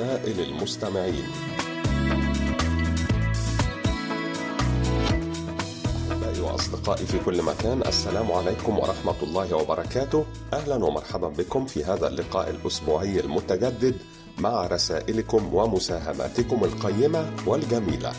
رسائل 0.00 0.40
المستمعين. 0.40 1.24
أحبائي 6.10 6.40
وأصدقائي 6.40 7.06
في 7.06 7.18
كل 7.18 7.42
مكان 7.42 7.82
السلام 7.86 8.32
عليكم 8.32 8.78
ورحمة 8.78 9.14
الله 9.22 9.56
وبركاته. 9.56 10.24
أهلا 10.52 10.84
ومرحبا 10.84 11.28
بكم 11.28 11.66
في 11.66 11.84
هذا 11.84 12.08
اللقاء 12.08 12.50
الأسبوعي 12.50 13.20
المتجدد 13.20 13.94
مع 14.38 14.66
رسائلكم 14.66 15.54
ومساهماتكم 15.54 16.64
القيمة 16.64 17.32
والجميلة. 17.46 18.12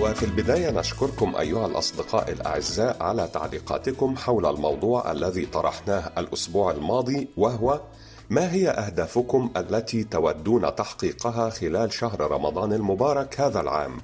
وفي 0.00 0.22
البداية 0.22 0.70
نشكركم 0.70 1.36
أيها 1.36 1.66
الأصدقاء 1.66 2.32
الأعزاء 2.32 3.02
على 3.02 3.28
تعليقاتكم 3.34 4.16
حول 4.16 4.46
الموضوع 4.46 5.12
الذي 5.12 5.46
طرحناه 5.46 6.12
الأسبوع 6.18 6.70
الماضي 6.70 7.28
وهو 7.36 7.80
ما 8.30 8.52
هي 8.52 8.68
أهدافكم 8.68 9.50
التي 9.56 10.04
تودون 10.04 10.74
تحقيقها 10.74 11.50
خلال 11.50 11.92
شهر 11.92 12.20
رمضان 12.30 12.72
المبارك 12.72 13.40
هذا 13.40 13.60
العام؟ 13.60 13.98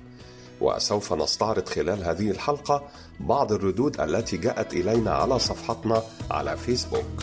وسوف 0.61 1.13
نستعرض 1.13 1.69
خلال 1.69 2.05
هذه 2.05 2.31
الحلقة 2.31 2.83
بعض 3.21 3.53
الردود 3.53 4.01
التي 4.01 4.37
جاءت 4.37 4.73
إلينا 4.73 5.11
على 5.11 5.39
صفحتنا 5.39 6.03
على 6.31 6.57
فيسبوك. 6.57 7.23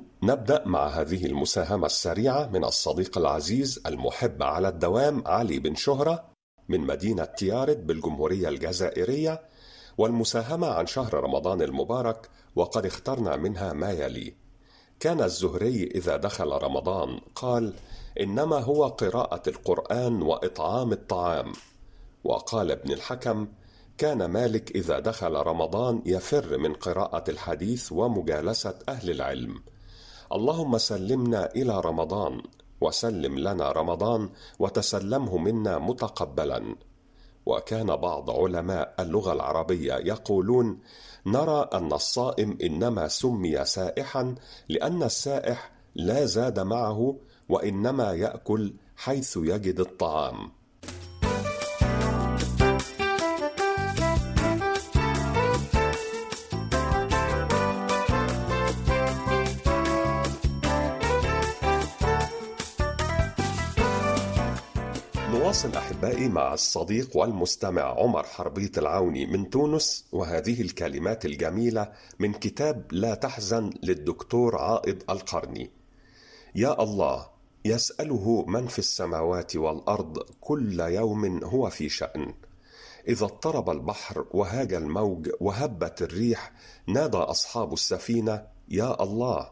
نبدأ 0.23 0.63
مع 0.65 0.87
هذه 0.87 1.25
المساهمة 1.25 1.85
السريعة 1.85 2.47
من 2.47 2.63
الصديق 2.63 3.17
العزيز 3.17 3.81
المحب 3.85 4.43
على 4.43 4.67
الدوام 4.67 5.23
علي 5.27 5.59
بن 5.59 5.75
شهرة 5.75 6.25
من 6.69 6.79
مدينة 6.79 7.25
تيارد 7.25 7.87
بالجمهورية 7.87 8.49
الجزائرية 8.49 9.41
والمساهمة 9.97 10.67
عن 10.67 10.87
شهر 10.87 11.13
رمضان 11.13 11.61
المبارك 11.61 12.29
وقد 12.55 12.85
اخترنا 12.85 13.35
منها 13.35 13.73
ما 13.73 13.91
يلي 13.91 14.33
كان 14.99 15.21
الزهري 15.21 15.83
إذا 15.83 16.17
دخل 16.17 16.51
رمضان 16.51 17.19
قال 17.35 17.73
إنما 18.19 18.59
هو 18.59 18.87
قراءة 18.87 19.49
القرآن 19.49 20.21
وإطعام 20.21 20.91
الطعام 20.91 21.53
وقال 22.23 22.71
ابن 22.71 22.91
الحكم 22.91 23.47
كان 23.97 24.25
مالك 24.25 24.71
إذا 24.75 24.99
دخل 24.99 25.33
رمضان 25.33 26.01
يفر 26.05 26.57
من 26.57 26.73
قراءة 26.73 27.31
الحديث 27.31 27.91
ومجالسة 27.91 28.79
أهل 28.89 29.11
العلم. 29.11 29.61
اللهم 30.33 30.77
سلمنا 30.77 31.51
إلى 31.55 31.81
رمضان 31.81 32.41
وسلم 32.81 33.39
لنا 33.39 33.71
رمضان 33.71 34.29
وتسلمه 34.59 35.37
منا 35.37 35.79
متقبلا. 35.79 36.75
وكان 37.45 37.95
بعض 37.95 38.29
علماء 38.29 38.95
اللغة 38.99 39.33
العربية 39.33 39.93
يقولون: 39.93 40.79
نرى 41.25 41.69
أن 41.73 41.93
الصائم 41.93 42.57
إنما 42.63 43.07
سمي 43.07 43.65
سائحا 43.65 44.35
لأن 44.69 45.03
السائح 45.03 45.71
لا 45.95 46.25
زاد 46.25 46.59
معه 46.59 47.15
وإنما 47.49 48.13
يأكل 48.13 48.73
حيث 48.95 49.37
يجد 49.37 49.79
الطعام. 49.79 50.51
نواصل 65.61 65.77
أحبائي 65.77 66.29
مع 66.29 66.53
الصديق 66.53 67.17
والمستمع 67.17 67.81
عمر 67.81 68.23
حربيط 68.23 68.77
العوني 68.77 69.25
من 69.25 69.49
تونس 69.49 70.05
وهذه 70.11 70.61
الكلمات 70.61 71.25
الجميلة 71.25 71.91
من 72.19 72.33
كتاب 72.33 72.85
لا 72.91 73.15
تحزن 73.15 73.69
للدكتور 73.83 74.57
عائض 74.57 75.03
القرني. 75.09 75.71
يا 76.55 76.83
الله 76.83 77.29
يسأله 77.65 78.45
من 78.47 78.67
في 78.67 78.79
السماوات 78.79 79.55
والأرض 79.55 80.17
كل 80.39 80.79
يوم 80.79 81.43
هو 81.43 81.69
في 81.69 81.89
شأن. 81.89 82.33
إذا 83.07 83.25
اضطرب 83.25 83.69
البحر 83.69 84.25
وهاج 84.31 84.73
الموج 84.73 85.29
وهبت 85.39 86.01
الريح 86.01 86.51
نادى 86.87 87.17
أصحاب 87.17 87.73
السفينة 87.73 88.47
يا 88.69 89.03
الله. 89.03 89.49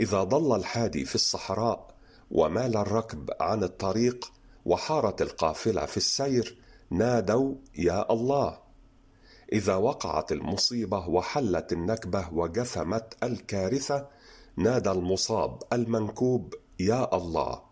إذا 0.00 0.24
ضل 0.24 0.56
الحادي 0.56 1.04
في 1.04 1.14
الصحراء 1.14 1.94
ومال 2.30 2.76
الركب 2.76 3.30
عن 3.40 3.62
الطريق 3.62 4.39
وحارت 4.64 5.22
القافلة 5.22 5.86
في 5.86 5.96
السير 5.96 6.58
نادوا 6.90 7.54
يا 7.78 8.12
الله! 8.12 8.58
إذا 9.52 9.74
وقعت 9.74 10.32
المصيبة 10.32 11.08
وحلت 11.08 11.72
النكبة 11.72 12.28
وجثمت 12.32 13.16
الكارثة 13.22 14.08
نادى 14.56 14.90
المصاب 14.90 15.62
المنكوب 15.72 16.54
يا 16.80 17.16
الله! 17.16 17.62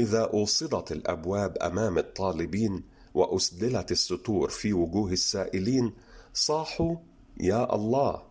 إذا 0.00 0.24
أوصدت 0.24 0.92
الأبواب 0.92 1.58
أمام 1.58 1.98
الطالبين 1.98 2.82
وأسدلت 3.14 3.92
الستور 3.92 4.48
في 4.48 4.72
وجوه 4.72 5.12
السائلين 5.12 5.92
صاحوا 6.34 6.96
يا 7.40 7.74
الله! 7.74 8.22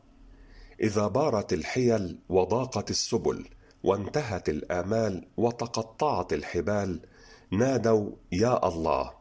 إذا 0.81 1.07
بارت 1.07 1.53
الحيل 1.53 2.19
وضاقت 2.29 2.89
السبل 2.89 3.47
وانتهت 3.83 4.49
الآمال 4.49 5.27
وتقطعت 5.37 6.33
الحبال 6.33 6.99
نادوا 7.53 8.11
يا 8.31 8.67
الله 8.67 9.11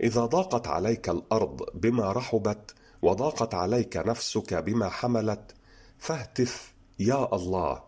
إذا 0.00 0.24
ضاقت 0.26 0.66
عليك 0.66 1.08
الأرض 1.08 1.62
بما 1.74 2.12
رحبت 2.12 2.74
وضاقت 3.02 3.54
عليك 3.54 3.96
نفسك 3.96 4.54
بما 4.54 4.88
حملت 4.88 5.54
فاهتف 5.98 6.74
يا 6.98 7.34
الله. 7.34 7.82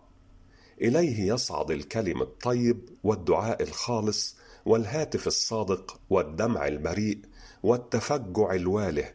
إليه 0.81 1.33
يصعد 1.33 1.71
الكلم 1.71 2.23
الطيب 2.23 2.89
والدعاء 3.05 3.63
الخالص 3.63 4.37
والهاتف 4.67 5.27
الصادق 5.27 6.01
والدمع 6.11 6.67
البريء 6.67 7.19
والتفجع 7.63 8.53
الواله. 8.53 9.15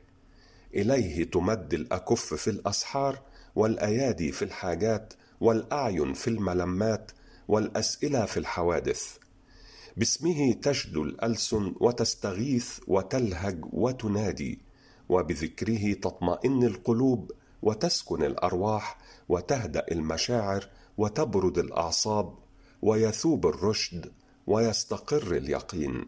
إليه 0.75 1.23
تمد 1.23 1.73
الأكف 1.73 2.33
في 2.33 2.49
الأسحار 2.49 3.19
والأيادي 3.55 4.31
في 4.31 4.45
الحاجات 4.45 5.13
والأعين 5.41 6.13
في 6.13 6.27
الملمات 6.27 7.11
والأسئلة 7.47 8.25
في 8.25 8.37
الحوادث. 8.37 9.22
باسمه 9.97 10.53
تشدو 10.53 11.03
الألسن 11.03 11.73
وتستغيث 11.79 12.79
وتلهج 12.87 13.65
وتنادي 13.73 14.61
وبذكره 15.09 15.93
تطمئن 15.93 16.63
القلوب 16.63 17.31
وتسكن 17.61 18.23
الأرواح 18.23 18.97
وتهدأ 19.29 19.85
المشاعر 19.91 20.69
وتبرد 20.97 21.57
الأعصاب 21.57 22.35
ويثوب 22.81 23.47
الرشد 23.47 24.11
ويستقر 24.47 25.35
اليقين. 25.37 26.05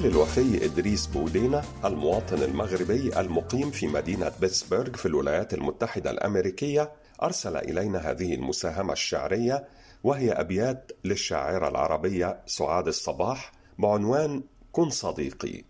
الخل 0.00 0.12
الوفي 0.12 0.64
إدريس 0.64 1.06
بولينا 1.06 1.62
المواطن 1.84 2.42
المغربي 2.42 3.20
المقيم 3.20 3.70
في 3.70 3.86
مدينة 3.86 4.32
بيتسبرغ 4.40 4.92
في 4.96 5.06
الولايات 5.06 5.54
المتحدة 5.54 6.10
الأمريكية 6.10 6.92
أرسل 7.22 7.56
إلينا 7.56 8.10
هذه 8.10 8.34
المساهمة 8.34 8.92
الشعرية 8.92 9.68
وهي 10.04 10.32
أبيات 10.32 10.92
للشاعرة 11.04 11.68
العربية 11.68 12.40
سعاد 12.46 12.88
الصباح 12.88 13.52
بعنوان 13.78 14.42
كن 14.72 14.90
صديقي 14.90 15.64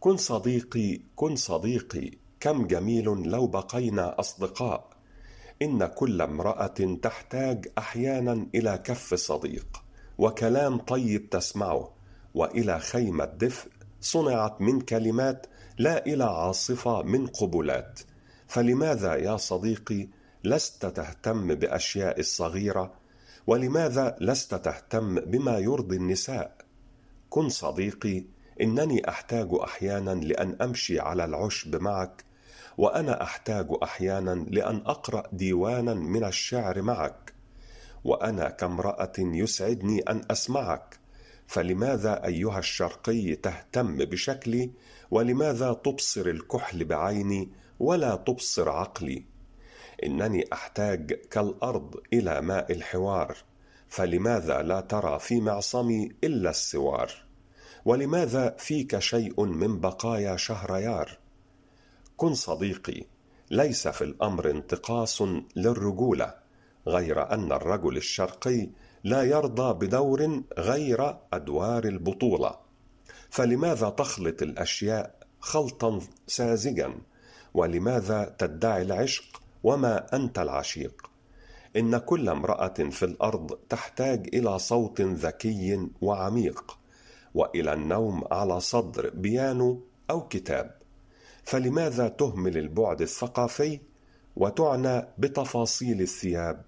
كن 0.00 0.16
صديقي 0.16 1.00
كن 1.16 1.36
صديقي 1.36 2.10
كم 2.40 2.66
جميل 2.66 3.04
لو 3.04 3.46
بقينا 3.46 4.20
أصدقاء. 4.20 4.90
إن 5.62 5.86
كل 5.86 6.22
امرأة 6.22 6.98
تحتاج 7.02 7.68
أحيانا 7.78 8.46
إلى 8.54 8.78
كف 8.84 9.14
صديق 9.14 9.82
وكلام 10.18 10.78
طيب 10.78 11.30
تسمعه. 11.30 11.97
وإلى 12.34 12.78
خيمة 12.80 13.24
دفء 13.24 13.70
صنعت 14.00 14.60
من 14.60 14.80
كلمات 14.80 15.46
لا 15.78 16.06
إلى 16.06 16.24
عاصفة 16.24 17.02
من 17.02 17.26
قبلات. 17.26 18.00
فلماذا 18.46 19.14
يا 19.14 19.36
صديقي 19.36 20.08
لست 20.44 20.86
تهتم 20.86 21.54
بأشياء 21.54 22.20
الصغيرة؟ 22.20 22.92
ولماذا 23.46 24.16
لست 24.20 24.54
تهتم 24.54 25.20
بما 25.20 25.58
يرضي 25.58 25.96
النساء؟ 25.96 26.56
كن 27.30 27.48
صديقي 27.48 28.24
إنني 28.60 29.08
أحتاج 29.08 29.48
أحيانا 29.64 30.10
لأن 30.10 30.56
أمشي 30.62 31.00
على 31.00 31.24
العشب 31.24 31.82
معك 31.82 32.24
وأنا 32.78 33.22
أحتاج 33.22 33.66
أحيانا 33.82 34.46
لأن 34.48 34.76
أقرأ 34.86 35.22
ديوانا 35.32 35.94
من 35.94 36.24
الشعر 36.24 36.82
معك 36.82 37.32
وأنا 38.04 38.48
كامرأة 38.48 39.12
يسعدني 39.18 40.00
أن 40.00 40.22
أسمعك. 40.30 40.97
فلماذا 41.48 42.26
أيها 42.26 42.58
الشرقي 42.58 43.34
تهتم 43.34 43.96
بشكلي 43.96 44.70
ولماذا 45.10 45.72
تبصر 45.72 46.26
الكحل 46.26 46.84
بعيني 46.84 47.50
ولا 47.80 48.16
تبصر 48.16 48.68
عقلي؟ 48.68 49.24
إنني 50.04 50.44
أحتاج 50.52 51.12
كالأرض 51.12 51.96
إلى 52.12 52.40
ماء 52.40 52.72
الحوار 52.72 53.36
فلماذا 53.88 54.62
لا 54.62 54.80
ترى 54.80 55.18
في 55.18 55.40
معصمي 55.40 56.12
إلا 56.24 56.50
السوار؟ 56.50 57.12
ولماذا 57.84 58.56
فيك 58.58 58.98
شيء 58.98 59.44
من 59.44 59.80
بقايا 59.80 60.36
شهريار؟ 60.36 61.18
كن 62.16 62.34
صديقي 62.34 63.04
ليس 63.50 63.88
في 63.88 64.04
الأمر 64.04 64.50
انتقاص 64.50 65.22
للرجولة 65.56 66.34
غير 66.86 67.32
أن 67.32 67.52
الرجل 67.52 67.96
الشرقي 67.96 68.68
لا 69.08 69.22
يرضى 69.22 69.86
بدور 69.86 70.42
غير 70.58 71.16
أدوار 71.32 71.84
البطولة. 71.84 72.54
فلماذا 73.30 73.90
تخلط 73.90 74.42
الأشياء 74.42 75.14
خلطا 75.40 76.00
ساذجا؟ 76.26 76.94
ولماذا 77.54 78.34
تدعي 78.38 78.82
العشق 78.82 79.42
وما 79.64 80.16
أنت 80.16 80.38
العشيق؟ 80.38 81.10
إن 81.76 81.98
كل 81.98 82.28
امرأة 82.28 82.74
في 82.90 83.04
الأرض 83.04 83.58
تحتاج 83.68 84.28
إلى 84.34 84.58
صوت 84.58 85.00
ذكي 85.00 85.88
وعميق 86.00 86.78
وإلى 87.34 87.72
النوم 87.72 88.24
على 88.30 88.60
صدر 88.60 89.10
بيانو 89.10 89.80
أو 90.10 90.28
كتاب. 90.28 90.78
فلماذا 91.44 92.08
تهمل 92.08 92.58
البعد 92.58 93.02
الثقافي 93.02 93.80
وتعنى 94.36 95.06
بتفاصيل 95.18 96.00
الثياب؟ 96.00 96.64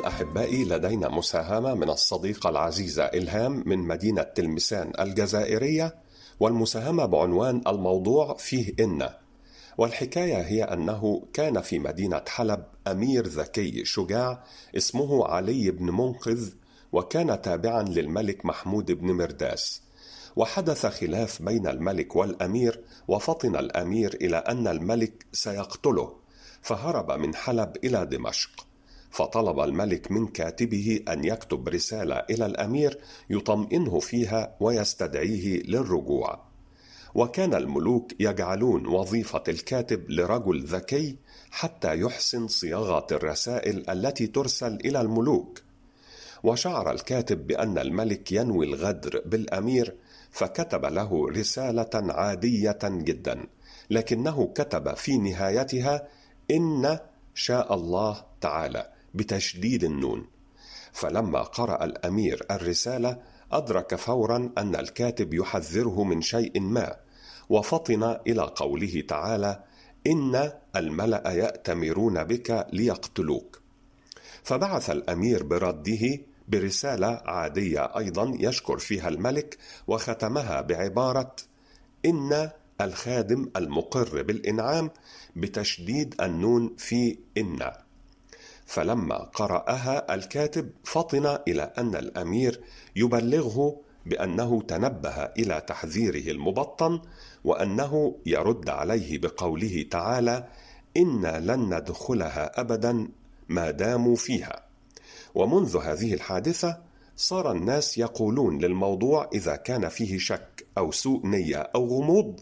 الآن 0.00 0.12
أحبائي 0.12 0.64
لدينا 0.64 1.08
مساهمة 1.08 1.74
من 1.74 1.90
الصديقة 1.90 2.50
العزيزة 2.50 3.04
إلهام 3.04 3.62
من 3.66 3.78
مدينة 3.78 4.22
تلمسان 4.22 4.92
الجزائرية 5.00 5.94
والمساهمة 6.40 7.06
بعنوان 7.06 7.62
الموضوع 7.66 8.34
فيه 8.34 8.74
إن. 8.80 9.08
والحكاية 9.78 10.40
هي 10.42 10.64
أنه 10.64 11.22
كان 11.32 11.60
في 11.60 11.78
مدينة 11.78 12.22
حلب 12.28 12.64
أمير 12.86 13.26
ذكي 13.26 13.84
شجاع 13.84 14.44
اسمه 14.76 15.26
علي 15.26 15.70
بن 15.70 15.90
منقذ 15.90 16.50
وكان 16.92 17.42
تابعا 17.42 17.82
للملك 17.82 18.46
محمود 18.46 18.92
بن 18.92 19.12
مرداس. 19.12 19.82
وحدث 20.36 20.86
خلاف 20.86 21.42
بين 21.42 21.66
الملك 21.66 22.16
والأمير 22.16 22.80
وفطن 23.08 23.56
الأمير 23.56 24.14
إلى 24.20 24.36
أن 24.36 24.68
الملك 24.68 25.26
سيقتله 25.32 26.16
فهرب 26.62 27.12
من 27.12 27.34
حلب 27.34 27.76
إلى 27.84 28.06
دمشق. 28.06 28.69
فطلب 29.10 29.60
الملك 29.60 30.12
من 30.12 30.26
كاتبه 30.26 31.00
أن 31.08 31.24
يكتب 31.24 31.68
رسالة 31.68 32.14
إلى 32.14 32.46
الأمير 32.46 32.98
يطمئنه 33.30 33.98
فيها 34.00 34.56
ويستدعيه 34.60 35.62
للرجوع. 35.62 36.40
وكان 37.14 37.54
الملوك 37.54 38.12
يجعلون 38.20 38.86
وظيفة 38.86 39.42
الكاتب 39.48 40.10
لرجل 40.10 40.64
ذكي 40.64 41.16
حتى 41.50 42.00
يحسن 42.00 42.48
صياغة 42.48 43.06
الرسائل 43.12 43.90
التي 43.90 44.26
ترسل 44.26 44.78
إلى 44.84 45.00
الملوك. 45.00 45.62
وشعر 46.42 46.90
الكاتب 46.90 47.46
بأن 47.46 47.78
الملك 47.78 48.32
ينوي 48.32 48.66
الغدر 48.66 49.22
بالأمير 49.26 49.96
فكتب 50.30 50.84
له 50.84 51.28
رسالة 51.28 51.90
عادية 51.94 52.78
جدا 52.84 53.46
لكنه 53.90 54.52
كتب 54.54 54.94
في 54.94 55.18
نهايتها 55.18 56.08
إن 56.50 56.98
شاء 57.34 57.74
الله 57.74 58.24
تعالى 58.40 58.90
بتشديد 59.14 59.84
النون. 59.84 60.26
فلما 60.92 61.42
قرأ 61.42 61.84
الأمير 61.84 62.46
الرسالة 62.50 63.18
أدرك 63.52 63.94
فورا 63.94 64.50
أن 64.58 64.76
الكاتب 64.76 65.34
يحذره 65.34 66.04
من 66.04 66.22
شيء 66.22 66.60
ما 66.60 66.96
وفطن 67.48 68.16
إلى 68.26 68.42
قوله 68.42 69.04
تعالى 69.08 69.64
إن 70.06 70.52
الملأ 70.76 71.32
يأتمرون 71.32 72.24
بك 72.24 72.66
ليقتلوك. 72.72 73.60
فبعث 74.42 74.90
الأمير 74.90 75.42
برده 75.42 76.18
برسالة 76.48 77.22
عادية 77.24 77.98
أيضا 77.98 78.36
يشكر 78.38 78.78
فيها 78.78 79.08
الملك 79.08 79.58
وختمها 79.86 80.60
بعبارة 80.60 81.36
إن 82.04 82.50
الخادم 82.80 83.50
المقر 83.56 84.22
بالإنعام 84.22 84.90
بتشديد 85.36 86.14
النون 86.20 86.74
في 86.78 87.18
إن. 87.38 87.58
فلما 88.70 89.16
قرأها 89.16 90.14
الكاتب 90.14 90.70
فطن 90.84 91.38
إلى 91.48 91.62
أن 91.78 91.96
الأمير 91.96 92.60
يبلغه 92.96 93.80
بأنه 94.06 94.62
تنبه 94.62 95.24
إلى 95.24 95.62
تحذيره 95.66 96.30
المبطن 96.30 97.00
وأنه 97.44 98.16
يرد 98.26 98.68
عليه 98.68 99.18
بقوله 99.18 99.86
تعالى: 99.90 100.48
إنا 100.96 101.40
لن 101.40 101.74
ندخلها 101.74 102.60
أبدا 102.60 103.08
ما 103.48 103.70
داموا 103.70 104.16
فيها. 104.16 104.62
ومنذ 105.34 105.76
هذه 105.76 106.14
الحادثة 106.14 106.78
صار 107.16 107.52
الناس 107.52 107.98
يقولون 107.98 108.58
للموضوع 108.58 109.30
إذا 109.34 109.56
كان 109.56 109.88
فيه 109.88 110.18
شك 110.18 110.66
أو 110.78 110.92
سوء 110.92 111.26
نية 111.26 111.58
أو 111.74 111.86
غموض 111.86 112.40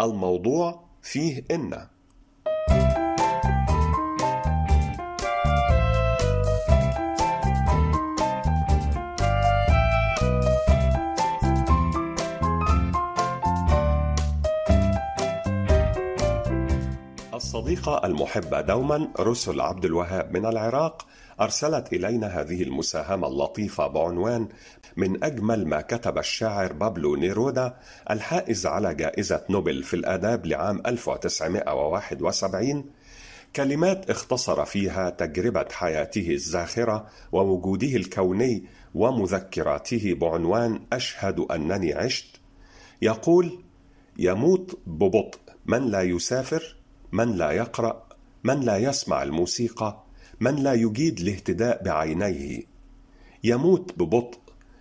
الموضوع 0.00 0.84
فيه 1.02 1.44
إن 1.50 1.86
الصديقة 17.70 18.06
المحبة 18.06 18.60
دوما 18.60 19.08
رسل 19.20 19.60
عبد 19.60 19.84
الوهاب 19.84 20.36
من 20.36 20.46
العراق 20.46 21.06
أرسلت 21.40 21.92
إلينا 21.92 22.26
هذه 22.26 22.62
المساهمة 22.62 23.28
اللطيفة 23.28 23.86
بعنوان 23.86 24.48
من 24.96 25.24
أجمل 25.24 25.66
ما 25.66 25.80
كتب 25.80 26.18
الشاعر 26.18 26.72
بابلو 26.72 27.16
نيرودا 27.16 27.76
الحائز 28.10 28.66
على 28.66 28.94
جائزة 28.94 29.44
نوبل 29.50 29.82
في 29.82 29.94
الآداب 29.94 30.46
لعام 30.46 30.82
1971 30.86 32.84
كلمات 33.56 34.10
اختصر 34.10 34.64
فيها 34.64 35.10
تجربة 35.10 35.66
حياته 35.72 36.30
الزاخرة 36.30 37.06
ووجوده 37.32 37.96
الكوني 37.96 38.64
ومذكراته 38.94 40.14
بعنوان 40.14 40.80
أشهد 40.92 41.40
أنني 41.40 41.94
عشت 41.94 42.40
يقول 43.02 43.64
يموت 44.18 44.78
ببطء 44.86 45.38
من 45.66 45.86
لا 45.90 46.02
يسافر 46.02 46.79
من 47.12 47.32
لا 47.36 47.50
يقرأ 47.50 48.06
من 48.44 48.60
لا 48.60 48.76
يسمع 48.76 49.22
الموسيقى 49.22 50.02
من 50.40 50.54
لا 50.54 50.74
يجيد 50.74 51.20
الاهتداء 51.20 51.82
بعينيه. 51.84 52.62
يموت 53.44 53.92
ببطء 53.98 54.38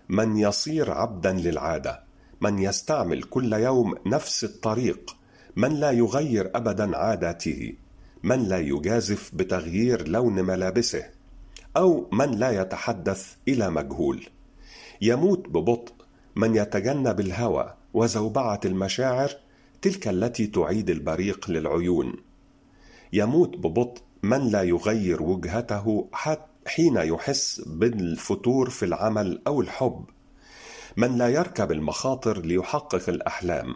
من 0.09 0.37
يصير 0.37 0.91
عبدا 0.91 1.33
للعادة 1.33 2.03
من 2.41 2.59
يستعمل 2.59 3.23
كل 3.23 3.53
يوم 3.53 3.95
نفس 4.05 4.43
الطريق 4.43 5.15
من 5.55 5.73
لا 5.73 5.91
يغير 5.91 6.51
ابدا 6.55 6.97
عاداته 6.97 7.73
من 8.23 8.43
لا 8.43 8.59
يجازف 8.59 9.31
بتغيير 9.33 10.07
لون 10.07 10.33
ملابسه 10.33 11.03
أو 11.77 12.09
من 12.11 12.31
لا 12.31 12.61
يتحدث 12.61 13.35
إلى 13.47 13.69
مجهول. 13.69 14.25
يموت 15.01 15.47
ببطء 15.49 15.93
من 16.35 16.55
يتجنب 16.55 17.19
الهوى 17.19 17.73
وزوبعة 17.93 18.59
المشاعر 18.65 19.31
تلك 19.81 20.07
التي 20.07 20.47
تعيد 20.47 20.89
البريق 20.89 21.49
للعيون. 21.49 22.15
يموت 23.13 23.57
ببطء 23.57 24.01
من 24.23 24.51
لا 24.51 24.63
يغير 24.63 25.23
وجهته 25.23 26.09
حين 26.67 26.95
يحس 26.97 27.61
بالفتور 27.65 28.69
في 28.69 28.85
العمل 28.85 29.41
أو 29.47 29.61
الحب. 29.61 30.05
من 30.97 31.17
لا 31.17 31.27
يركب 31.27 31.71
المخاطر 31.71 32.41
ليحقق 32.41 33.09
الأحلام. 33.09 33.75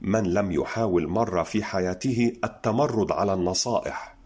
من 0.00 0.22
لم 0.22 0.52
يحاول 0.52 1.08
مرة 1.08 1.42
في 1.42 1.64
حياته 1.64 2.32
التمرد 2.44 3.12
على 3.12 3.34
النصائح. 3.34 4.16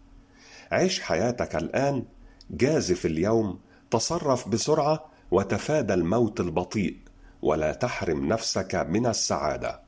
عيش 0.71 1.01
حياتك 1.01 1.55
الآن 1.55 2.05
جازف 2.51 3.05
اليوم 3.05 3.59
تصرف 3.91 4.47
بسرعة 4.47 5.05
وتفادى 5.31 5.93
الموت 5.93 6.39
البطيء. 6.39 6.97
ولا 7.41 7.73
تحرم 7.73 8.27
نفسك 8.27 8.75
من 8.75 9.05
السعادة. 9.05 9.81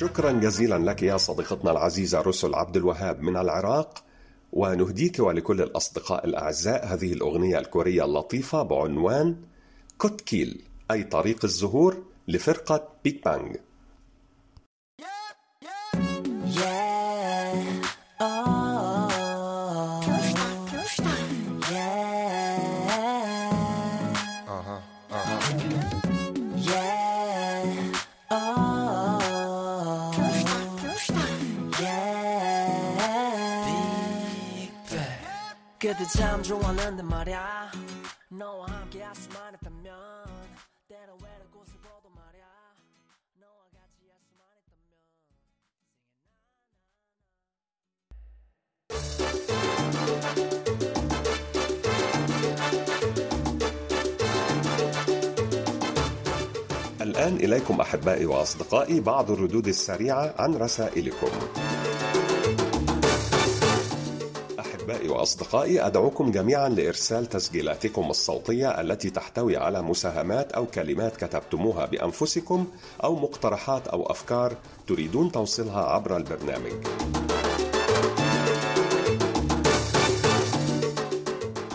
شكرا 0.00 0.32
جزيلا 0.32 0.78
لك 0.90 1.02
يا 1.02 1.16
صديقتنا 1.16 1.70
العزيزة 1.70 2.20
رسل 2.20 2.54
عبد 2.54 2.76
الوهاب 2.76 3.22
من 3.22 3.36
العراق 3.36 4.04
ونهديك 4.52 5.18
ولكل 5.18 5.62
الأصدقاء 5.62 6.26
الأعزاء 6.26 6.86
هذه 6.86 7.12
الأغنية 7.12 7.58
الكورية 7.58 8.04
اللطيفة 8.04 8.62
بعنوان 8.62 9.36
كوتكيل 9.98 10.64
أي 10.90 11.04
طريق 11.04 11.44
الزهور 11.44 12.02
لفرقة 12.28 12.88
بيك 13.04 13.24
بانج 13.24 13.56
그때 35.89 36.03
참 36.17 36.41
좋았는데 36.41 37.03
말야 37.03 37.71
너와 38.29 38.65
함께 38.67 39.03
할 39.03 39.13
수만 39.15 39.53
있다면 39.53 39.93
때로 40.87 41.17
외로운 41.21 41.51
곳을 41.51 41.75
보도 41.83 42.09
말야 42.09 42.45
너와 43.39 43.65
같이 43.73 44.09
할 44.09 44.17
수만 44.27 44.47
있다면 44.61 44.95
الآن 57.01 57.35
إليكم 57.35 57.81
أحبائي 57.81 58.25
وأصدقائي 58.25 58.99
بعض 58.99 59.31
الردود 59.31 59.67
السريعة 59.67 60.33
عن 60.37 60.55
رسائلكم. 60.55 61.68
أحبائي 64.80 65.08
وأصدقائي 65.08 65.86
أدعوكم 65.86 66.30
جميعا 66.30 66.68
لإرسال 66.68 67.26
تسجيلاتكم 67.26 68.10
الصوتية 68.10 68.80
التي 68.80 69.10
تحتوي 69.10 69.56
على 69.56 69.82
مساهمات 69.82 70.52
أو 70.52 70.66
كلمات 70.66 71.16
كتبتموها 71.16 71.86
بأنفسكم 71.86 72.66
أو 73.04 73.16
مقترحات 73.16 73.88
أو 73.88 74.10
أفكار 74.10 74.54
تريدون 74.86 75.32
توصيلها 75.32 75.82
عبر 75.84 76.16
البرنامج. 76.16 76.72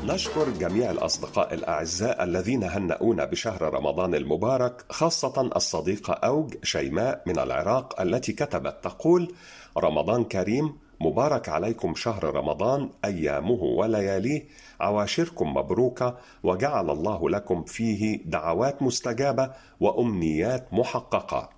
نشكر 0.03 0.49
جميع 0.49 0.91
الأصدقاء 0.91 1.53
الأعزاء 1.53 2.23
الذين 2.23 2.63
هنؤونا 2.63 3.25
بشهر 3.25 3.73
رمضان 3.73 4.15
المبارك 4.15 4.85
خاصة 4.89 5.41
الصديقة 5.55 6.13
أوج 6.13 6.53
شيماء 6.63 7.23
من 7.25 7.39
العراق 7.39 8.01
التي 8.01 8.33
كتبت 8.33 8.75
تقول 8.83 9.33
رمضان 9.77 10.23
كريم 10.23 10.84
مبارك 11.01 11.49
عليكم 11.49 11.95
شهر 11.95 12.23
رمضان 12.35 12.89
أيامه 13.05 13.63
ولياليه. 13.63 14.43
عواشركم 14.79 15.53
مبروكة 15.53 16.17
وجعل 16.43 16.89
الله 16.89 17.29
لكم 17.29 17.63
فيه 17.63 18.19
دعوات 18.25 18.81
مستجابة 18.81 19.51
وأمنيات 19.79 20.73
محققة. 20.73 21.49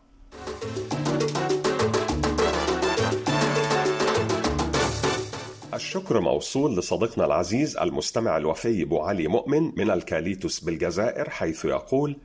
الشكر 5.73 6.19
موصول 6.19 6.77
لصديقنا 6.77 7.25
العزيز 7.25 7.77
المستمع 7.77 8.37
الوفي 8.37 8.83
أبو 8.83 8.99
علي 8.99 9.27
مؤمن 9.27 9.71
من 9.77 9.91
الكاليتوس 9.91 10.59
بالجزائر 10.59 11.29
حيث 11.29 11.65
يقول 11.65 12.17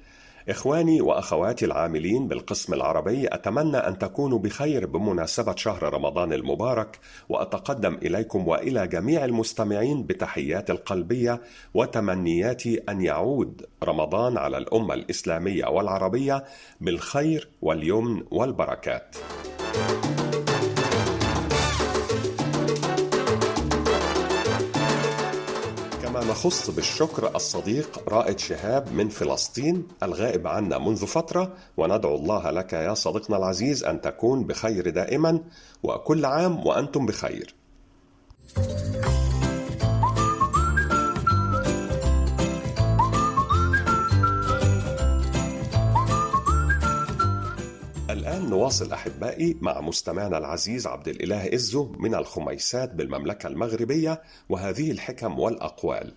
إخواني 0.48 1.00
وأخواتي 1.00 1.64
العاملين 1.64 2.28
بالقسم 2.28 2.74
العربي 2.74 3.28
أتمنى 3.28 3.76
أن 3.76 3.98
تكونوا 3.98 4.38
بخير 4.38 4.86
بمناسبة 4.86 5.54
شهر 5.56 5.94
رمضان 5.94 6.32
المبارك 6.32 6.98
وأتقدم 7.28 7.94
إليكم 7.94 8.48
وإلى 8.48 8.86
جميع 8.86 9.24
المستمعين 9.24 10.02
بتحياتي 10.02 10.72
القلبية 10.72 11.40
وتمنياتي 11.74 12.80
أن 12.88 13.00
يعود 13.02 13.66
رمضان 13.84 14.38
على 14.38 14.58
الأمة 14.58 14.94
الإسلامية 14.94 15.66
والعربية 15.66 16.44
بالخير 16.80 17.48
واليمن 17.62 18.22
والبركات. 18.30 19.16
نخص 26.30 26.70
بالشكر 26.70 27.36
الصديق 27.36 28.08
رائد 28.08 28.38
شهاب 28.38 28.92
من 28.92 29.08
فلسطين 29.08 29.88
الغائب 30.02 30.46
عنا 30.46 30.78
منذ 30.78 31.06
فترة 31.06 31.52
وندعو 31.76 32.16
الله 32.16 32.50
لك 32.50 32.72
يا 32.72 32.94
صديقنا 32.94 33.36
العزيز 33.36 33.84
أن 33.84 34.00
تكون 34.00 34.44
بخير 34.44 34.90
دائما 34.90 35.40
وكل 35.82 36.24
عام 36.24 36.66
وأنتم 36.66 37.06
بخير. 37.06 37.54
الآن 48.32 48.50
نواصل 48.50 48.92
أحبائي 48.92 49.56
مع 49.60 49.80
مستمعنا 49.80 50.38
العزيز 50.38 50.86
عبد 50.86 51.08
الإله 51.08 51.54
إزو 51.54 51.92
من 51.98 52.14
الخميسات 52.14 52.94
بالمملكة 52.94 53.46
المغربية 53.46 54.22
وهذه 54.48 54.90
الحكم 54.90 55.38
والأقوال. 55.38 56.14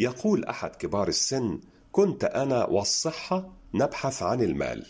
يقول 0.00 0.44
أحد 0.44 0.76
كبار 0.76 1.08
السن: 1.08 1.60
كنت 1.92 2.24
أنا 2.24 2.64
والصحة 2.64 3.52
نبحث 3.74 4.22
عن 4.22 4.42
المال، 4.42 4.86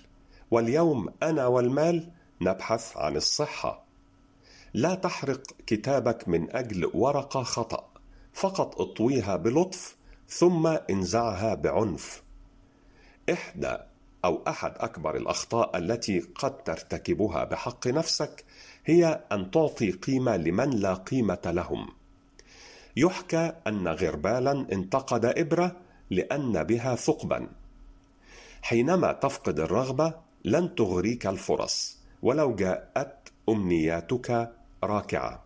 واليوم 0.51 1.09
أنا 1.23 1.47
والمال 1.47 2.11
نبحث 2.41 2.97
عن 2.97 3.17
الصحة. 3.17 3.85
لا 4.75 4.95
تحرق 4.95 5.43
كتابك 5.67 6.29
من 6.29 6.57
أجل 6.57 6.91
ورقة 6.95 7.43
خطأ، 7.43 7.91
فقط 8.33 8.81
اطويها 8.81 9.37
بلطف 9.37 9.97
ثم 10.29 10.67
انزعها 10.67 11.55
بعنف. 11.55 12.23
إحدى 13.33 13.77
أو 14.25 14.43
أحد 14.49 14.73
أكبر 14.77 15.17
الأخطاء 15.17 15.79
التي 15.79 16.21
قد 16.21 16.63
ترتكبها 16.63 17.45
بحق 17.45 17.87
نفسك 17.87 18.45
هي 18.85 19.25
أن 19.33 19.51
تعطي 19.51 19.91
قيمة 19.91 20.37
لمن 20.37 20.71
لا 20.71 20.95
قيمة 20.95 21.41
لهم. 21.47 21.89
يحكى 22.97 23.53
أن 23.67 23.89
غربالا 23.89 24.67
انتقد 24.73 25.25
إبرة 25.25 25.77
لأن 26.11 26.65
بها 26.65 26.95
ثقبا. 26.95 27.49
حينما 28.63 29.13
تفقد 29.13 29.61
الرغبة 29.61 30.15
لن 30.45 30.75
تغريك 30.75 31.27
الفرص 31.27 31.99
ولو 32.23 32.55
جاءت 32.55 33.29
أمنياتك 33.49 34.53
راكعة. 34.85 35.43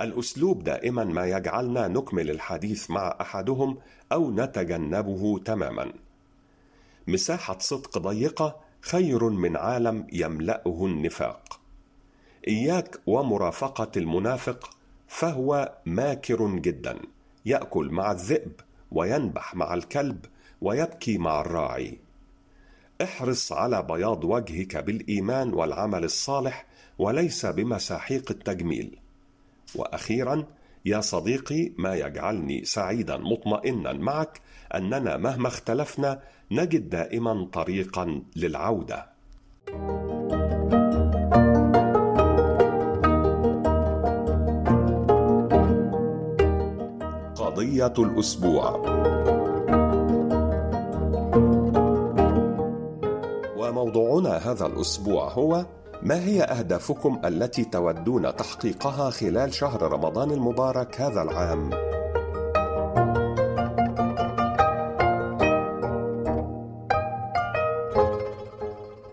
الأسلوب 0.00 0.64
دائما 0.64 1.04
ما 1.04 1.26
يجعلنا 1.26 1.88
نكمل 1.88 2.30
الحديث 2.30 2.90
مع 2.90 3.16
أحدهم 3.20 3.78
أو 4.12 4.30
نتجنبه 4.30 5.40
تماما. 5.44 5.92
مساحة 7.06 7.58
صدق 7.58 7.98
ضيقة 7.98 8.60
خير 8.80 9.28
من 9.28 9.56
عالم 9.56 10.06
يملأه 10.12 10.86
النفاق. 10.86 11.60
إياك 12.48 13.00
ومرافقة 13.06 13.90
المنافق 13.96 14.70
فهو 15.08 15.72
ماكر 15.86 16.56
جدا، 16.56 16.98
يأكل 17.44 17.90
مع 17.90 18.12
الذئب 18.12 18.52
وينبح 18.92 19.54
مع 19.54 19.74
الكلب 19.74 20.24
ويبكي 20.60 21.18
مع 21.18 21.40
الراعي. 21.40 21.98
احرص 23.02 23.52
على 23.52 23.82
بياض 23.82 24.24
وجهك 24.24 24.76
بالإيمان 24.76 25.54
والعمل 25.54 26.04
الصالح 26.04 26.66
وليس 26.98 27.46
بمساحيق 27.46 28.30
التجميل. 28.30 28.98
وأخيرا 29.74 30.46
يا 30.86 31.00
صديقي 31.00 31.72
ما 31.78 31.94
يجعلني 31.94 32.64
سعيدا 32.64 33.16
مطمئنا 33.16 33.92
معك 33.92 34.40
أننا 34.74 35.16
مهما 35.16 35.48
اختلفنا 35.48 36.20
نجد 36.50 36.88
دائما 36.88 37.48
طريقا 37.52 38.22
للعودة. 38.36 39.06
قضية 47.36 47.94
الأسبوع. 47.98 48.76
وموضوعنا 53.56 54.36
هذا 54.50 54.66
الأسبوع 54.66 55.32
هو 55.32 55.66
ما 56.04 56.24
هي 56.24 56.42
أهدافكم 56.42 57.20
التي 57.24 57.64
تودون 57.64 58.36
تحقيقها 58.36 59.10
خلال 59.10 59.54
شهر 59.54 59.82
رمضان 59.82 60.30
المبارك 60.30 61.00
هذا 61.00 61.22
العام؟ 61.22 61.70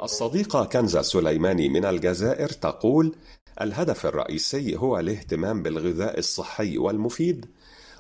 الصديقة 0.04 0.66
كنزة 0.66 1.02
سليماني 1.02 1.70
من 1.70 1.86
الجزائر 1.86 2.50
تقول: 2.50 3.16
الهدف 3.62 4.06
الرئيسي 4.06 4.78
هو 4.78 5.00
الاهتمام 5.00 5.64
بالغذاء 5.64 6.20
الصحي 6.20 6.78
والمفيد 6.78 7.46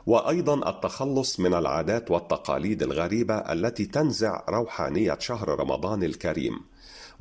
وأيضا 0.06 0.70
التخلص 0.70 1.40
من 1.40 1.54
العادات 1.54 2.12
والتقاليد 2.12 2.84
الغريبة 2.84 3.36
التي 3.36 3.86
تنزع 3.86 4.44
روحانية 4.50 5.18
شهر 5.20 5.60
رمضان 5.60 6.04
الكريم 6.04 6.72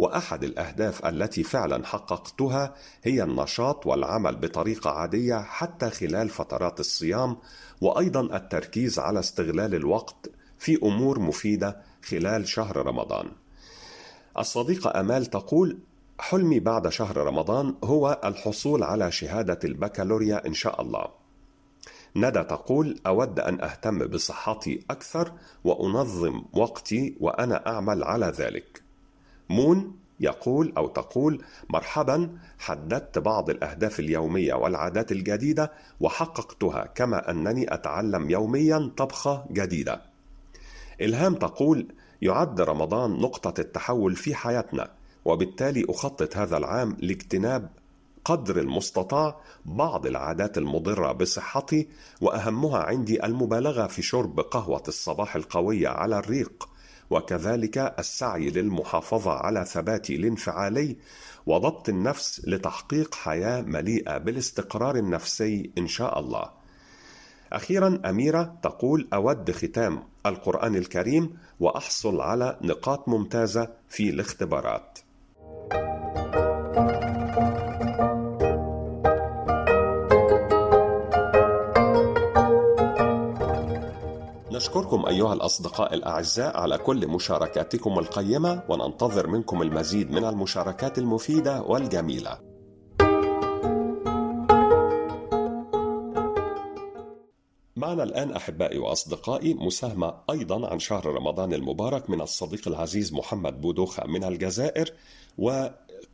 وأحد 0.01 0.45
الأهداف 0.45 1.07
التي 1.07 1.43
فعلا 1.43 1.87
حققتها 1.87 2.75
هي 3.03 3.23
النشاط 3.23 3.87
والعمل 3.87 4.37
بطريقة 4.37 4.91
عادية 4.91 5.43
حتى 5.43 5.91
خلال 5.91 6.29
فترات 6.29 6.81
الصيام 6.81 7.37
وأيضا 7.81 8.21
التركيز 8.37 8.99
على 8.99 9.21
استغلال 9.21 9.75
الوقت 9.75 10.31
في 10.59 10.79
أمور 10.83 11.19
مفيدة 11.19 11.81
خلال 12.05 12.49
شهر 12.49 12.87
رمضان 12.87 13.33
الصديقة 14.39 15.01
أمال 15.01 15.27
تقول 15.27 15.79
حلمي 16.19 16.61
بعد 16.61 16.89
شهر 16.89 17.17
رمضان 17.17 17.75
هو 17.85 18.21
الحصول 18.25 18.83
على 18.83 19.13
شهادة 19.13 19.59
البكالوريا 19.65 20.47
إن 20.47 20.55
شاء 20.55 20.83
الله 20.83 21.07
ندى 22.17 22.43
تقول 22.43 23.01
أود 23.07 23.41
أن 23.41 23.61
أهتم 23.61 23.99
بصحتي 23.99 24.85
أكثر 24.91 25.33
وأنظم 25.65 26.43
وقتي 26.53 27.17
وأنا 27.21 27.67
أعمل 27.67 28.05
على 28.05 28.27
ذلك. 28.27 28.90
مون 29.51 29.97
يقول 30.21 30.73
أو 30.77 30.89
تقول 30.89 31.45
مرحبا 31.69 32.39
حددت 32.59 33.19
بعض 33.19 33.51
الأهداف 33.51 34.01
اليومية 34.01 34.55
والعادات 34.55 35.13
الجديدة 35.13 35.73
وحققتها 36.01 36.87
كما 36.95 37.31
أنني 37.31 37.75
أتعلم 37.75 38.31
يوميا 38.31 38.91
طبخة 38.97 39.45
جديدة. 39.51 40.03
إلهام 41.01 41.35
تقول 41.35 41.87
يعد 42.23 42.61
رمضان 42.61 43.11
نقطة 43.11 43.61
التحول 43.61 44.17
في 44.17 44.35
حياتنا 44.35 44.91
وبالتالي 45.25 45.85
أخطط 45.89 46.37
هذا 46.37 46.57
العام 46.57 46.97
لاجتناب 47.01 47.71
قدر 48.25 48.61
المستطاع 48.61 49.41
بعض 49.65 50.07
العادات 50.07 50.59
المضرة 50.59 51.13
بصحتي 51.13 51.89
وأهمها 52.21 52.79
عندي 52.79 53.27
المبالغة 53.27 53.87
في 53.87 54.03
شرب 54.03 54.41
قهوة 54.41 54.83
الصباح 54.89 55.37
القوية 55.37 55.89
على 55.89 56.19
الريق 56.19 56.69
وكذلك 57.11 57.79
السعي 57.99 58.51
للمحافظة 58.51 59.31
على 59.31 59.65
ثباتي 59.65 60.17
الانفعالي 60.17 60.97
وضبط 61.47 61.89
النفس 61.89 62.43
لتحقيق 62.47 63.15
حياة 63.15 63.61
مليئة 63.61 64.19
بالاستقرار 64.19 64.97
النفسي 64.97 65.71
إن 65.79 65.87
شاء 65.87 66.21
الله. 66.21 66.51
أخيرا 67.53 68.01
أميرة 68.07 68.59
تقول 68.63 69.09
أود 69.15 69.51
ختام 69.51 70.03
القرآن 70.27 70.77
الكريم 70.77 71.39
وأحصل 71.61 72.21
على 72.21 72.59
نقاط 72.63 73.09
ممتازة 73.09 73.69
في 73.89 74.11
الاختبارات. 74.11 74.99
نشكركم 84.61 85.07
أيها 85.07 85.33
الأصدقاء 85.35 85.95
الأعزاء 85.95 86.57
على 86.57 86.79
كل 86.79 87.09
مشاركاتكم 87.09 87.99
القيمة 87.99 88.63
وننتظر 88.69 89.27
منكم 89.27 89.63
المزيد 89.63 90.11
من 90.11 90.25
المشاركات 90.25 90.99
المفيدة 90.99 91.63
والجميلة. 91.63 92.39
معنا 97.77 98.03
الآن 98.03 98.33
أحبائي 98.33 98.79
وأصدقائي 98.79 99.55
مساهمة 99.55 100.15
أيضا 100.31 100.69
عن 100.69 100.79
شهر 100.79 101.07
رمضان 101.07 101.53
المبارك 101.53 102.11
من 102.11 102.21
الصديق 102.21 102.69
العزيز 102.69 103.13
محمد 103.13 103.61
بودوخة 103.61 104.07
من 104.07 104.25
الجزائر 104.25 104.93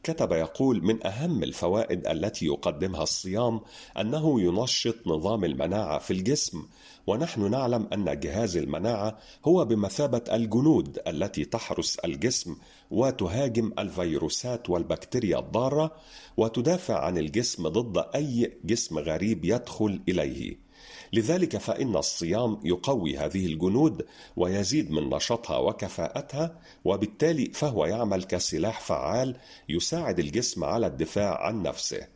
كتب 0.06 0.32
يقول 0.32 0.84
من 0.84 1.06
أهم 1.06 1.42
الفوائد 1.42 2.06
التي 2.06 2.46
يقدمها 2.46 3.02
الصيام 3.02 3.60
أنه 4.00 4.40
ينشط 4.40 4.96
نظام 5.06 5.44
المناعة 5.44 5.98
في 5.98 6.10
الجسم 6.12 6.66
ونحن 7.06 7.50
نعلم 7.50 7.88
أن 7.92 8.20
جهاز 8.20 8.56
المناعة 8.56 9.18
هو 9.44 9.64
بمثابة 9.64 10.22
الجنود 10.32 10.98
التي 11.08 11.44
تحرس 11.44 11.98
الجسم 11.98 12.56
وتهاجم 12.90 13.72
الفيروسات 13.78 14.70
والبكتيريا 14.70 15.38
الضارة 15.38 15.92
وتدافع 16.36 17.04
عن 17.04 17.18
الجسم 17.18 17.68
ضد 17.68 18.04
أي 18.14 18.58
جسم 18.64 18.98
غريب 18.98 19.44
يدخل 19.44 20.00
إليه. 20.08 20.65
لذلك 21.12 21.56
فإن 21.56 21.96
الصيام 21.96 22.60
يقوي 22.64 23.18
هذه 23.18 23.46
الجنود 23.46 24.06
ويزيد 24.36 24.90
من 24.90 25.10
نشاطها 25.10 25.58
وكفاءتها 25.58 26.58
وبالتالي 26.84 27.46
فهو 27.46 27.86
يعمل 27.86 28.24
كسلاح 28.24 28.80
فعال 28.80 29.36
يساعد 29.68 30.18
الجسم 30.18 30.64
على 30.64 30.86
الدفاع 30.86 31.46
عن 31.46 31.62
نفسه. 31.62 32.06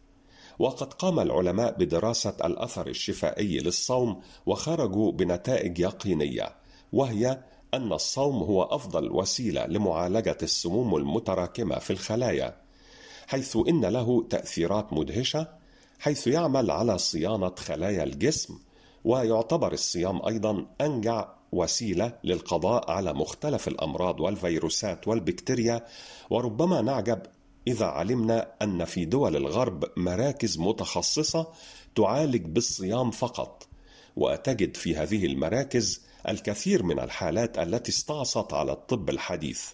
وقد 0.59 0.93
قام 0.93 1.21
العلماء 1.21 1.73
بدراسة 1.79 2.37
الأثر 2.45 2.87
الشفائي 2.87 3.59
للصوم 3.59 4.21
وخرجوا 4.47 5.13
بنتائج 5.13 5.79
يقينية 5.79 6.55
وهي 6.93 7.39
أن 7.75 7.93
الصوم 7.93 8.37
هو 8.37 8.63
أفضل 8.63 9.13
وسيلة 9.13 9.67
لمعالجة 9.67 10.37
السموم 10.43 10.97
المتراكمة 10.97 11.79
في 11.79 11.91
الخلايا 11.91 12.57
حيث 13.27 13.57
إن 13.69 13.85
له 13.85 14.27
تأثيرات 14.31 14.93
مدهشة 14.93 15.49
حيث 15.99 16.27
يعمل 16.27 16.71
على 16.71 16.99
صيانة 16.99 17.55
خلايا 17.55 18.05
الجسم 18.05 18.59
ويعتبر 19.05 19.73
الصيام 19.73 20.27
أيضا 20.27 20.67
أنجع 20.81 21.29
وسيلة 21.53 22.19
للقضاء 22.25 22.91
على 22.91 23.13
مختلف 23.13 23.69
الأمراض 23.69 24.21
والفيروسات 24.21 25.09
والبكتيريا 25.09 25.85
وربما 26.31 26.81
نعجب 26.81 27.23
إذا 27.69 27.87
علمنا 27.87 28.53
أن 28.63 28.85
في 28.85 29.05
دول 29.05 29.37
الغرب 29.37 29.85
مراكز 29.97 30.59
متخصصة 30.59 31.47
تعالج 31.95 32.45
بالصيام 32.47 33.11
فقط 33.11 33.67
وتجد 34.17 34.77
في 34.77 34.97
هذه 34.97 35.27
المراكز 35.27 36.03
الكثير 36.29 36.83
من 36.83 37.01
الحالات 37.01 37.59
التي 37.59 37.91
استعصت 37.91 38.53
على 38.53 38.73
الطب 38.73 39.11
الحديث. 39.11 39.65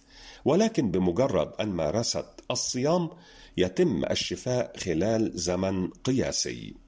ولكن 0.45 0.91
بمجرد 0.91 1.51
أن 1.61 1.67
مارست 1.69 2.25
الصيام 2.51 3.09
يتم 3.57 4.05
الشفاء 4.05 4.77
خلال 4.77 5.31
زمن 5.35 5.87
قياسي. 5.87 6.86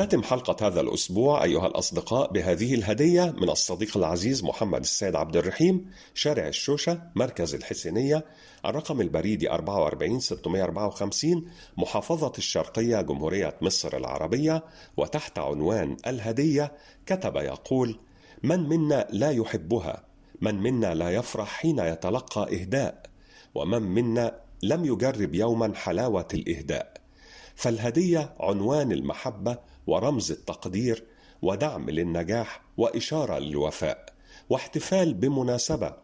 نختتم 0.00 0.22
حلقة 0.22 0.66
هذا 0.66 0.80
الأسبوع 0.80 1.44
أيها 1.44 1.66
الأصدقاء 1.66 2.32
بهذه 2.32 2.74
الهدية 2.74 3.34
من 3.38 3.50
الصديق 3.50 3.96
العزيز 3.96 4.44
محمد 4.44 4.80
السيد 4.80 5.16
عبد 5.16 5.36
الرحيم 5.36 5.90
شارع 6.14 6.48
الشوشة 6.48 7.02
مركز 7.14 7.54
الحسينية 7.54 8.24
الرقم 8.66 9.00
البريدي 9.00 9.50
44 9.50 10.20
654 10.20 11.50
محافظة 11.76 12.32
الشرقية 12.38 13.00
جمهورية 13.00 13.56
مصر 13.60 13.96
العربية 13.96 14.64
وتحت 14.96 15.38
عنوان 15.38 15.96
الهدية 16.06 16.72
كتب 17.06 17.36
يقول 17.36 17.98
من 18.42 18.68
منا 18.68 19.06
لا 19.10 19.30
يحبها 19.30 20.04
من 20.40 20.54
منا 20.54 20.94
لا 20.94 21.10
يفرح 21.10 21.48
حين 21.48 21.78
يتلقى 21.78 22.62
إهداء 22.62 23.02
ومن 23.54 23.82
منا 23.82 24.40
لم 24.62 24.84
يجرب 24.84 25.34
يوما 25.34 25.72
حلاوة 25.74 26.28
الإهداء 26.34 27.00
فالهدية 27.54 28.34
عنوان 28.40 28.92
المحبة 28.92 29.58
ورمز 29.86 30.30
التقدير 30.30 31.04
ودعم 31.42 31.90
للنجاح 31.90 32.62
وإشارة 32.76 33.38
للوفاء 33.38 34.06
واحتفال 34.50 35.14
بمناسبة 35.14 35.94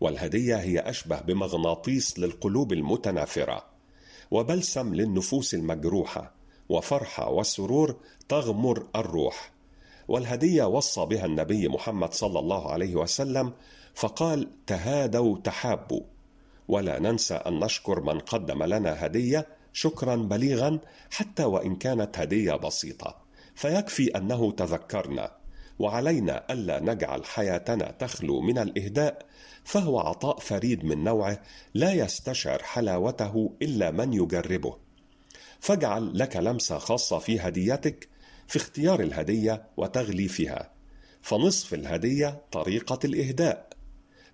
والهدية 0.00 0.56
هي 0.56 0.78
أشبه 0.78 1.20
بمغناطيس 1.20 2.18
للقلوب 2.18 2.72
المتنافرة 2.72 3.64
وبلسم 4.30 4.94
للنفوس 4.94 5.54
المجروحة 5.54 6.34
وفرحة 6.68 7.30
وسرور 7.30 7.96
تغمر 8.28 8.86
الروح 8.96 9.52
والهدية 10.08 10.64
وصى 10.64 11.06
بها 11.06 11.26
النبي 11.26 11.68
محمد 11.68 12.14
صلى 12.14 12.38
الله 12.38 12.70
عليه 12.70 12.96
وسلم 12.96 13.52
فقال 13.94 14.48
تهادوا 14.66 15.38
تحابوا. 15.38 16.00
ولا 16.68 16.98
ننسى 16.98 17.34
أن 17.34 17.60
نشكر 17.60 18.00
من 18.00 18.18
قدم 18.18 18.62
لنا 18.62 19.06
هدية 19.06 19.46
شكرا 19.72 20.16
بليغا 20.16 20.78
حتى 21.10 21.44
وإن 21.44 21.76
كانت 21.76 22.18
هدية 22.18 22.52
بسيطة. 22.52 23.16
فيكفي 23.54 24.16
أنه 24.16 24.52
تذكرنا. 24.52 25.38
وعلينا 25.78 26.52
ألا 26.52 26.80
نجعل 26.80 27.24
حياتنا 27.24 27.90
تخلو 27.98 28.40
من 28.40 28.58
الإهداء 28.58 29.26
فهو 29.64 29.98
عطاء 29.98 30.38
فريد 30.38 30.84
من 30.84 31.04
نوعه 31.04 31.42
لا 31.74 31.92
يستشعر 31.92 32.62
حلاوته 32.62 33.52
إلا 33.62 33.90
من 33.90 34.12
يجربه. 34.12 34.76
فاجعل 35.60 36.18
لك 36.18 36.36
لمسة 36.36 36.78
خاصة 36.78 37.18
في 37.18 37.40
هديتك 37.40 38.08
في 38.48 38.56
اختيار 38.56 39.00
الهدية 39.00 39.66
وتغليفها. 39.76 40.72
فنصف 41.22 41.74
الهدية 41.74 42.42
طريقة 42.52 42.98
الإهداء. 43.04 43.68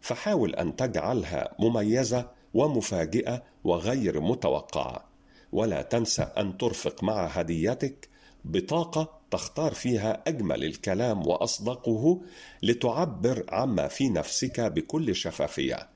فحاول 0.00 0.54
أن 0.54 0.76
تجعلها 0.76 1.54
مميزة 1.58 2.30
ومفاجئة 2.54 3.42
وغير 3.64 4.20
متوقعة. 4.20 5.13
ولا 5.54 5.82
تنسى 5.82 6.22
أن 6.22 6.58
ترفق 6.58 7.04
مع 7.04 7.26
هديتك 7.26 8.08
بطاقة 8.44 9.20
تختار 9.30 9.74
فيها 9.74 10.22
أجمل 10.26 10.64
الكلام 10.64 11.26
وأصدقه 11.26 12.20
لتعبر 12.62 13.44
عما 13.48 13.88
في 13.88 14.08
نفسك 14.08 14.60
بكل 14.60 15.14
شفافية. 15.14 15.88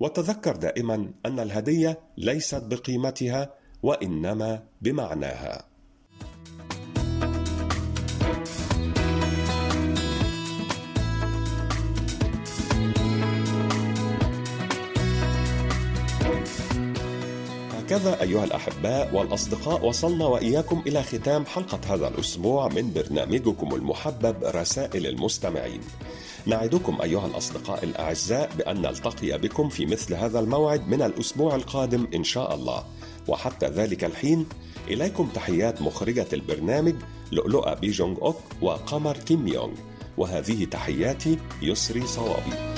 وتذكر 0.00 0.56
دائما 0.56 1.12
أن 1.26 1.40
الهدية 1.40 2.00
ليست 2.16 2.62
بقيمتها 2.62 3.54
وإنما 3.82 4.62
بمعناها. 4.82 5.71
هكذا 17.92 18.22
أيها 18.22 18.44
الأحباء 18.44 19.14
والأصدقاء 19.14 19.86
وصلنا 19.86 20.26
وإياكم 20.26 20.82
إلى 20.86 21.02
ختام 21.02 21.46
حلقة 21.46 21.94
هذا 21.94 22.08
الأسبوع 22.08 22.68
من 22.68 22.92
برنامجكم 22.92 23.74
المحبب 23.74 24.36
رسائل 24.44 25.06
المستمعين. 25.06 25.80
نعدكم 26.46 27.02
أيها 27.02 27.26
الأصدقاء 27.26 27.84
الأعزاء 27.84 28.50
بأن 28.58 28.82
نلتقي 28.82 29.38
بكم 29.38 29.68
في 29.68 29.86
مثل 29.86 30.14
هذا 30.14 30.40
الموعد 30.40 30.88
من 30.88 31.02
الأسبوع 31.02 31.54
القادم 31.54 32.06
إن 32.14 32.24
شاء 32.24 32.54
الله. 32.54 32.84
وحتى 33.28 33.66
ذلك 33.66 34.04
الحين 34.04 34.46
إليكم 34.88 35.28
تحيات 35.34 35.82
مخرجة 35.82 36.26
البرنامج 36.32 36.94
لؤلؤة 37.32 37.74
بيجونغ 37.74 38.18
أوك 38.22 38.40
وقمر 38.62 39.16
كيم 39.16 39.48
يونغ 39.48 39.74
وهذه 40.18 40.64
تحياتي 40.64 41.38
يسري 41.62 42.06
صوابي. 42.06 42.71